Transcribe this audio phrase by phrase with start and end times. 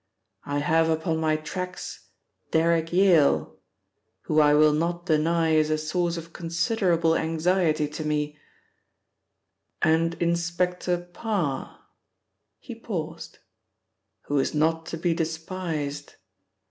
[0.47, 2.09] I have upon my tracks
[2.49, 3.59] Derrick Yale,
[4.23, 8.35] who I will not deny is a source of considerable anxiety to me,
[9.79, 11.81] and Inspector Parr"
[12.57, 13.37] he paused
[14.21, 16.15] "who is not to be despised.